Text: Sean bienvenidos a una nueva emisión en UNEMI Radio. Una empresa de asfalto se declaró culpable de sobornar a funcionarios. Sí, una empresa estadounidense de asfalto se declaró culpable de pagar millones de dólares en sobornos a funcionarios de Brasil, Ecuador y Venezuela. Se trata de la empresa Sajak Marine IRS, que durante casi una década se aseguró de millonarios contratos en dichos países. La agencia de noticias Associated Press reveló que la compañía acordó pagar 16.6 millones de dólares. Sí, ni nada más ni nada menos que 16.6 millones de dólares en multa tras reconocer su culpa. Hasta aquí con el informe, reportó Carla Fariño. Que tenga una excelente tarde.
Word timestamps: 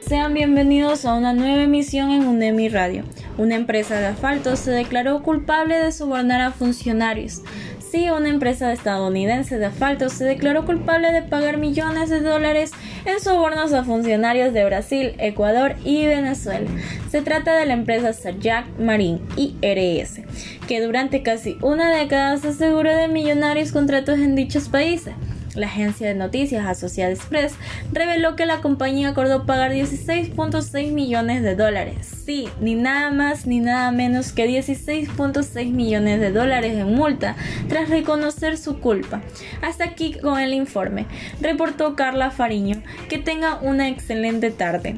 Sean 0.00 0.32
bienvenidos 0.32 1.04
a 1.04 1.14
una 1.14 1.32
nueva 1.34 1.64
emisión 1.64 2.10
en 2.10 2.26
UNEMI 2.26 2.68
Radio. 2.68 3.04
Una 3.36 3.56
empresa 3.56 3.98
de 3.98 4.06
asfalto 4.06 4.56
se 4.56 4.70
declaró 4.70 5.22
culpable 5.22 5.76
de 5.78 5.92
sobornar 5.92 6.40
a 6.40 6.52
funcionarios. 6.52 7.42
Sí, 7.90 8.08
una 8.08 8.28
empresa 8.28 8.72
estadounidense 8.72 9.58
de 9.58 9.66
asfalto 9.66 10.08
se 10.08 10.24
declaró 10.24 10.64
culpable 10.64 11.10
de 11.10 11.22
pagar 11.22 11.58
millones 11.58 12.10
de 12.10 12.20
dólares 12.20 12.70
en 13.04 13.20
sobornos 13.20 13.72
a 13.72 13.84
funcionarios 13.84 14.52
de 14.52 14.64
Brasil, 14.64 15.14
Ecuador 15.18 15.74
y 15.84 16.06
Venezuela. 16.06 16.70
Se 17.10 17.20
trata 17.20 17.56
de 17.56 17.66
la 17.66 17.74
empresa 17.74 18.12
Sajak 18.12 18.66
Marine 18.78 19.20
IRS, 19.36 20.22
que 20.66 20.80
durante 20.80 21.22
casi 21.22 21.58
una 21.60 21.94
década 21.94 22.36
se 22.38 22.48
aseguró 22.48 22.94
de 22.94 23.08
millonarios 23.08 23.72
contratos 23.72 24.18
en 24.18 24.36
dichos 24.36 24.68
países. 24.68 25.14
La 25.54 25.66
agencia 25.66 26.08
de 26.08 26.14
noticias 26.14 26.66
Associated 26.66 27.18
Press 27.28 27.54
reveló 27.92 28.36
que 28.36 28.46
la 28.46 28.60
compañía 28.60 29.08
acordó 29.08 29.46
pagar 29.46 29.72
16.6 29.72 30.92
millones 30.92 31.42
de 31.42 31.54
dólares. 31.54 32.06
Sí, 32.24 32.48
ni 32.60 32.74
nada 32.74 33.10
más 33.10 33.46
ni 33.46 33.60
nada 33.60 33.90
menos 33.90 34.32
que 34.32 34.46
16.6 34.46 35.72
millones 35.72 36.20
de 36.20 36.30
dólares 36.30 36.76
en 36.76 36.94
multa 36.94 37.36
tras 37.68 37.88
reconocer 37.88 38.58
su 38.58 38.80
culpa. 38.80 39.22
Hasta 39.62 39.84
aquí 39.84 40.14
con 40.14 40.38
el 40.38 40.52
informe, 40.52 41.06
reportó 41.40 41.96
Carla 41.96 42.30
Fariño. 42.30 42.82
Que 43.08 43.18
tenga 43.18 43.58
una 43.60 43.88
excelente 43.88 44.50
tarde. 44.50 44.96